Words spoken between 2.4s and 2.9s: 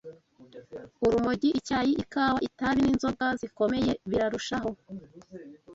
itabi,